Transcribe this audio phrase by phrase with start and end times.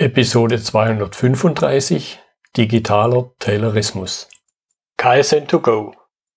[0.00, 2.20] Episode 235
[2.56, 4.28] Digitaler Taylorismus.
[4.96, 5.92] KSN2Go.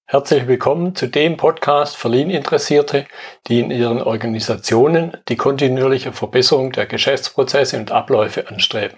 [0.06, 3.06] Herzlich willkommen zu dem Podcast für Lean-Interessierte,
[3.46, 8.98] die in ihren Organisationen die kontinuierliche Verbesserung der Geschäftsprozesse und Abläufe anstreben,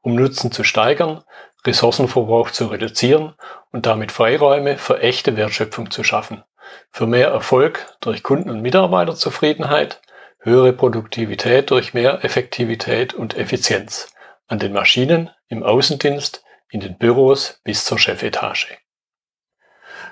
[0.00, 1.22] um Nutzen zu steigern,
[1.66, 3.34] Ressourcenverbrauch zu reduzieren
[3.70, 6.42] und damit Freiräume für echte Wertschöpfung zu schaffen,
[6.90, 10.00] für mehr Erfolg durch Kunden- und Mitarbeiterzufriedenheit,
[10.40, 14.12] höhere Produktivität durch mehr Effektivität und Effizienz
[14.48, 18.78] an den Maschinen, im Außendienst, in den Büros bis zur Chefetage.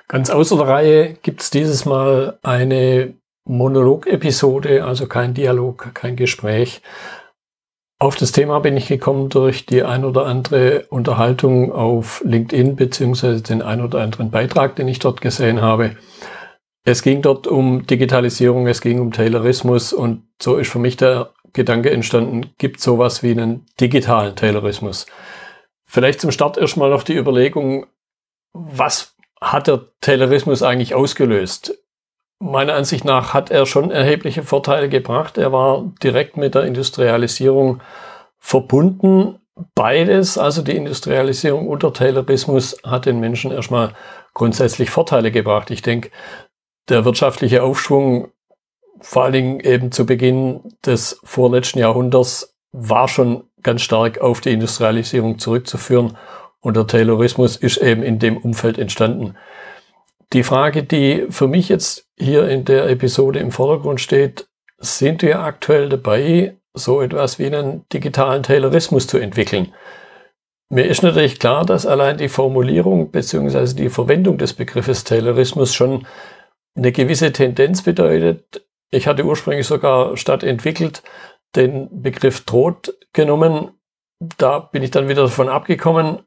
[0.06, 3.14] Ganz außer der Reihe gibt's dieses Mal eine
[3.44, 6.82] Monolog-Episode, also kein Dialog, kein Gespräch.
[7.98, 13.42] Auf das Thema bin ich gekommen durch die ein oder andere Unterhaltung auf LinkedIn beziehungsweise
[13.42, 15.96] den ein oder anderen Beitrag, den ich dort gesehen habe.
[16.90, 21.34] Es ging dort um Digitalisierung, es ging um Taylorismus und so ist für mich der
[21.52, 25.04] Gedanke entstanden, gibt sowas wie einen digitalen Taylorismus.
[25.84, 27.84] Vielleicht zum Start erstmal noch die Überlegung,
[28.54, 31.78] was hat der Taylorismus eigentlich ausgelöst?
[32.38, 35.36] Meiner Ansicht nach hat er schon erhebliche Vorteile gebracht.
[35.36, 37.82] Er war direkt mit der Industrialisierung
[38.38, 39.40] verbunden.
[39.74, 43.92] Beides, also die Industrialisierung und der Taylorismus, hat den Menschen erstmal
[44.32, 45.70] grundsätzlich Vorteile gebracht.
[45.70, 46.10] Ich denke,
[46.88, 48.28] der wirtschaftliche Aufschwung,
[49.00, 54.52] vor allen Dingen eben zu Beginn des vorletzten Jahrhunderts, war schon ganz stark auf die
[54.52, 56.16] Industrialisierung zurückzuführen
[56.60, 59.34] und der Taylorismus ist eben in dem Umfeld entstanden.
[60.32, 64.46] Die Frage, die für mich jetzt hier in der Episode im Vordergrund steht,
[64.78, 69.72] sind wir aktuell dabei, so etwas wie einen digitalen Taylorismus zu entwickeln?
[70.70, 73.74] Mir ist natürlich klar, dass allein die Formulierung bzw.
[73.74, 76.06] die Verwendung des Begriffes Taylorismus schon
[76.78, 78.66] eine gewisse Tendenz bedeutet.
[78.90, 81.02] Ich hatte ursprünglich sogar statt entwickelt
[81.56, 83.72] den Begriff droht genommen.
[84.20, 86.20] Da bin ich dann wieder davon abgekommen.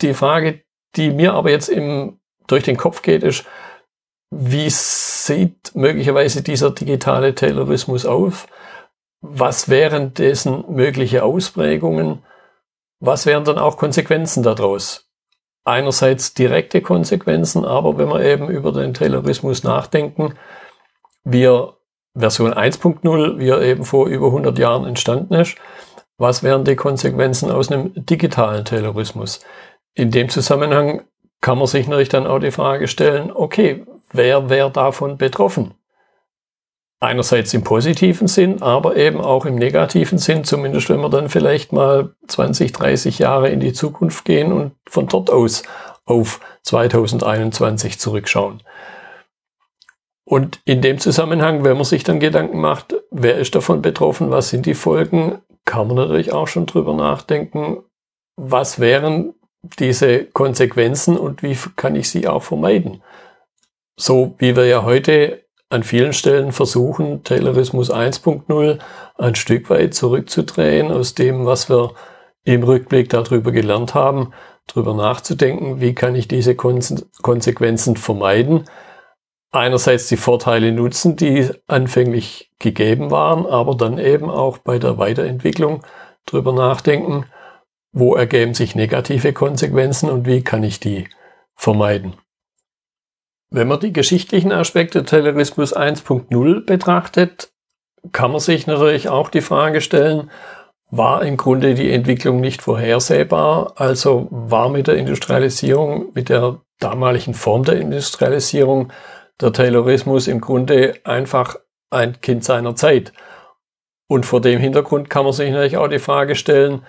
[0.00, 0.62] Die Frage,
[0.96, 3.44] die mir aber jetzt im, durch den Kopf geht, ist,
[4.30, 8.46] wie sieht möglicherweise dieser digitale Taylorismus auf?
[9.22, 12.22] Was wären dessen mögliche Ausprägungen?
[13.00, 15.09] Was wären dann auch Konsequenzen daraus?
[15.64, 20.34] Einerseits direkte Konsequenzen, aber wenn wir eben über den Taylorismus nachdenken,
[21.24, 21.74] wir
[22.16, 25.56] Version 1.0, wie er eben vor über 100 Jahren entstanden ist,
[26.18, 29.40] was wären die Konsequenzen aus einem digitalen Taylorismus?
[29.94, 31.02] In dem Zusammenhang
[31.40, 35.74] kann man sich natürlich dann auch die Frage stellen, okay, wer wäre davon betroffen?
[37.00, 41.72] Einerseits im positiven Sinn, aber eben auch im negativen Sinn, zumindest wenn wir dann vielleicht
[41.72, 45.62] mal 20, 30 Jahre in die Zukunft gehen und von dort aus
[46.04, 48.62] auf 2021 zurückschauen.
[50.24, 54.50] Und in dem Zusammenhang, wenn man sich dann Gedanken macht, wer ist davon betroffen, was
[54.50, 57.78] sind die Folgen, kann man natürlich auch schon drüber nachdenken,
[58.36, 59.34] was wären
[59.78, 63.02] diese Konsequenzen und wie kann ich sie auch vermeiden.
[63.98, 68.78] So wie wir ja heute an vielen Stellen versuchen, Taylorismus 1.0
[69.16, 71.94] ein Stück weit zurückzudrehen aus dem, was wir
[72.44, 74.32] im Rückblick darüber gelernt haben,
[74.66, 78.64] darüber nachzudenken, wie kann ich diese Konsequenzen vermeiden.
[79.52, 85.82] Einerseits die Vorteile nutzen, die anfänglich gegeben waren, aber dann eben auch bei der Weiterentwicklung
[86.26, 87.26] darüber nachdenken,
[87.92, 91.08] wo ergeben sich negative Konsequenzen und wie kann ich die
[91.56, 92.14] vermeiden.
[93.50, 97.52] Wenn man die geschichtlichen Aspekte Taylorismus 1.0 betrachtet,
[98.12, 100.30] kann man sich natürlich auch die Frage stellen,
[100.90, 103.74] war im Grunde die Entwicklung nicht vorhersehbar?
[103.76, 108.92] Also war mit der Industrialisierung, mit der damaligen Form der Industrialisierung,
[109.40, 111.56] der Taylorismus im Grunde einfach
[111.90, 113.12] ein Kind seiner Zeit.
[114.08, 116.84] Und vor dem Hintergrund kann man sich natürlich auch die Frage stellen,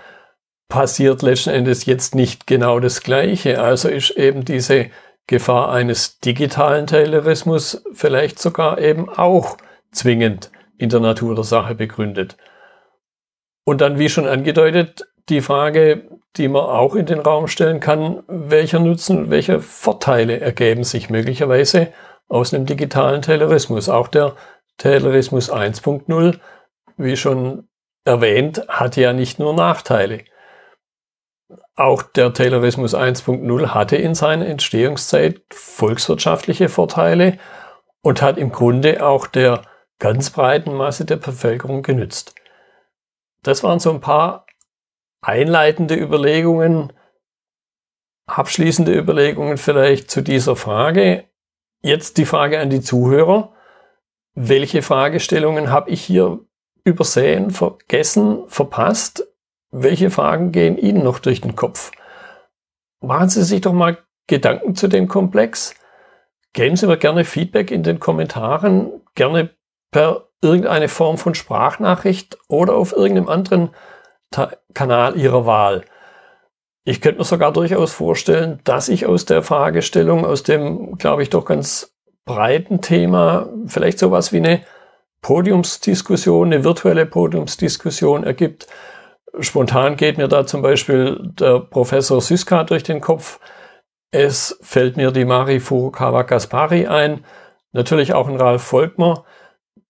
[0.70, 3.62] passiert letzten Endes jetzt nicht genau das Gleiche?
[3.62, 4.90] Also ist eben diese
[5.32, 9.56] Gefahr eines digitalen Taylorismus vielleicht sogar eben auch
[9.94, 12.36] zwingend in der Natur der Sache begründet.
[13.64, 18.24] Und dann, wie schon angedeutet, die Frage, die man auch in den Raum stellen kann,
[18.28, 21.94] welcher Nutzen, welche Vorteile ergeben sich möglicherweise
[22.28, 23.88] aus einem digitalen Taylorismus.
[23.88, 24.36] Auch der
[24.80, 26.40] Taylorismus 1.0,
[26.98, 27.70] wie schon
[28.04, 30.26] erwähnt, hat ja nicht nur Nachteile.
[31.82, 37.40] Auch der Taylorismus 1.0 hatte in seiner Entstehungszeit volkswirtschaftliche Vorteile
[38.04, 39.64] und hat im Grunde auch der
[39.98, 42.36] ganz breiten Masse der Bevölkerung genützt.
[43.42, 44.46] Das waren so ein paar
[45.22, 46.94] einleitende Überlegungen,
[48.28, 51.30] abschließende Überlegungen vielleicht zu dieser Frage.
[51.82, 53.56] Jetzt die Frage an die Zuhörer.
[54.36, 56.42] Welche Fragestellungen habe ich hier
[56.84, 59.31] übersehen, vergessen, verpasst?
[59.72, 61.92] Welche Fragen gehen Ihnen noch durch den Kopf?
[63.02, 63.98] Machen Sie sich doch mal
[64.28, 65.76] Gedanken zu dem Komplex.
[66.54, 69.50] Geben Sie mir gerne Feedback in den Kommentaren, gerne
[69.92, 73.70] per irgendeine Form von Sprachnachricht oder auf irgendeinem anderen
[74.32, 75.84] Ta Kanal Ihrer Wahl.
[76.84, 81.30] Ich könnte mir sogar durchaus vorstellen, dass ich aus der Fragestellung, aus dem, glaube ich,
[81.30, 81.94] doch ganz
[82.26, 84.62] breiten Thema, vielleicht sowas wie eine
[85.22, 88.68] Podiumsdiskussion, eine virtuelle Podiumsdiskussion ergibt.
[89.40, 93.40] Spontan geht mir da zum Beispiel der Professor Syska durch den Kopf.
[94.12, 97.24] Es fällt mir die Mari Furukawa Gaspari ein,
[97.72, 99.24] natürlich auch ein Ralf Volkmer.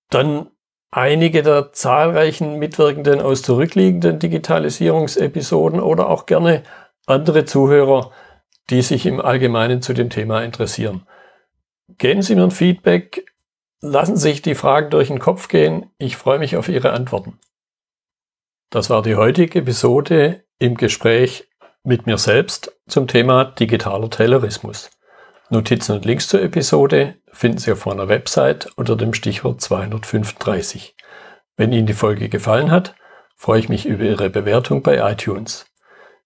[0.10, 0.52] Dann
[0.92, 6.64] einige der zahlreichen Mitwirkenden aus zurückliegenden Digitalisierungsepisoden oder auch gerne
[7.08, 8.12] andere Zuhörer,
[8.70, 11.08] die sich im Allgemeinen zu dem Thema interessieren.
[11.98, 13.26] Geben Sie mir ein Feedback,
[13.82, 15.90] lassen Sie sich die Fragen durch den Kopf gehen.
[15.98, 17.40] Ich freue mich auf Ihre Antworten.
[18.72, 21.50] Das war die heutige Episode im Gespräch
[21.84, 24.92] mit mir selbst zum Thema digitaler Taylorismus.
[25.50, 30.96] Notizen und Links zur Episode finden Sie auf meiner Website unter dem Stichwort 235.
[31.58, 32.96] Wenn Ihnen die Folge gefallen hat,
[33.36, 35.66] freue ich mich über Ihre Bewertung bei iTunes.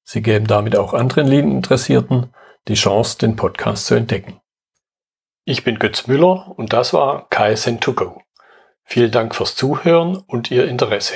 [0.04, 2.32] Sie geben damit auch anderen Lean-Interessierten
[2.68, 4.40] die Chance, den Podcast zu entdecken.
[5.46, 8.20] Ich bin Götz Müller und das war KSN2Go.
[8.84, 11.16] Vielen Dank fürs Zuhören und Ihr Interesse.